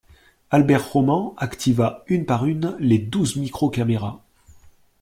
Albert 0.49 0.93
Roman 0.93 1.35
activa 1.37 2.03
une 2.07 2.25
par 2.25 2.47
une 2.47 2.75
les 2.79 2.97
douze 2.97 3.35
micro-caméras 3.35 4.23